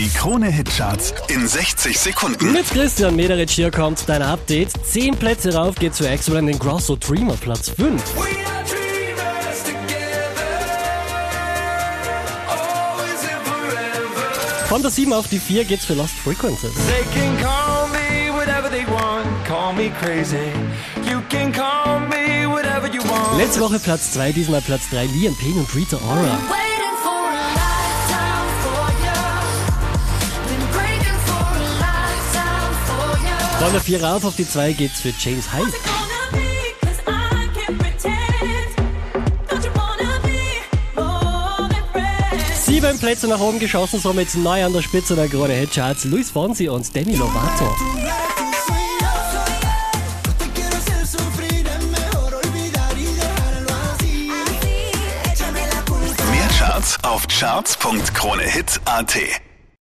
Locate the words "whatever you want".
22.48-23.36